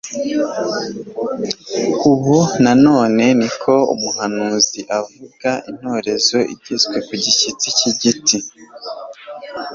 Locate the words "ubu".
2.11-2.37